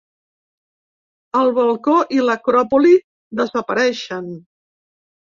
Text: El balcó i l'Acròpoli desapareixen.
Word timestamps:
El 1.41 1.51
balcó 1.59 1.97
i 2.19 2.21
l'Acròpoli 2.29 2.93
desapareixen. 3.41 4.33